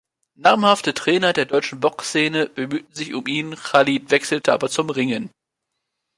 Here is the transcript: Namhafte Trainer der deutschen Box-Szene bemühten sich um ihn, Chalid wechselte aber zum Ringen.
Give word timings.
Namhafte 0.33 0.95
Trainer 0.95 1.31
der 1.31 1.45
deutschen 1.45 1.79
Box-Szene 1.79 2.47
bemühten 2.49 2.91
sich 2.91 3.13
um 3.13 3.27
ihn, 3.27 3.55
Chalid 3.55 4.09
wechselte 4.09 4.51
aber 4.51 4.67
zum 4.67 4.89
Ringen. 4.89 5.29